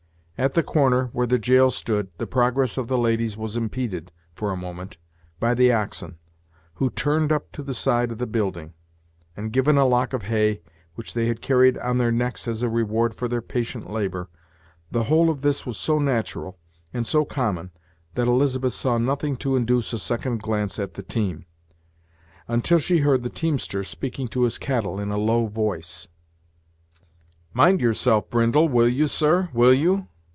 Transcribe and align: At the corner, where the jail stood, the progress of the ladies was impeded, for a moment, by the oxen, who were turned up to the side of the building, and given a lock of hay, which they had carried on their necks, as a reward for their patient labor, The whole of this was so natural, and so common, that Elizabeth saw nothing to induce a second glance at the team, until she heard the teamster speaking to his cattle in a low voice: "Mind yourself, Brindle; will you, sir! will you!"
At 0.43 0.55
the 0.55 0.63
corner, 0.63 1.11
where 1.13 1.27
the 1.27 1.37
jail 1.37 1.69
stood, 1.69 2.09
the 2.17 2.25
progress 2.25 2.75
of 2.75 2.87
the 2.87 2.97
ladies 2.97 3.37
was 3.37 3.55
impeded, 3.55 4.11
for 4.33 4.51
a 4.51 4.57
moment, 4.57 4.97
by 5.39 5.53
the 5.53 5.71
oxen, 5.71 6.17
who 6.73 6.85
were 6.85 6.89
turned 6.93 7.31
up 7.31 7.51
to 7.51 7.61
the 7.61 7.75
side 7.75 8.11
of 8.11 8.17
the 8.17 8.25
building, 8.25 8.73
and 9.37 9.53
given 9.53 9.77
a 9.77 9.85
lock 9.85 10.13
of 10.13 10.23
hay, 10.23 10.63
which 10.95 11.13
they 11.13 11.27
had 11.27 11.43
carried 11.43 11.77
on 11.77 11.99
their 11.99 12.11
necks, 12.11 12.47
as 12.47 12.63
a 12.63 12.69
reward 12.69 13.13
for 13.13 13.27
their 13.27 13.39
patient 13.43 13.91
labor, 13.91 14.29
The 14.89 15.03
whole 15.03 15.29
of 15.29 15.41
this 15.41 15.63
was 15.67 15.77
so 15.77 15.99
natural, 15.99 16.57
and 16.91 17.05
so 17.05 17.23
common, 17.23 17.69
that 18.15 18.27
Elizabeth 18.27 18.73
saw 18.73 18.97
nothing 18.97 19.35
to 19.35 19.55
induce 19.55 19.93
a 19.93 19.99
second 19.99 20.41
glance 20.41 20.79
at 20.79 20.95
the 20.95 21.03
team, 21.03 21.45
until 22.47 22.79
she 22.79 23.01
heard 23.01 23.21
the 23.21 23.29
teamster 23.29 23.83
speaking 23.83 24.27
to 24.29 24.41
his 24.45 24.57
cattle 24.57 24.99
in 24.99 25.11
a 25.11 25.17
low 25.19 25.45
voice: 25.45 26.07
"Mind 27.53 27.79
yourself, 27.79 28.27
Brindle; 28.31 28.67
will 28.69 28.89
you, 28.89 29.05
sir! 29.05 29.49
will 29.53 29.75
you!" 29.75 30.07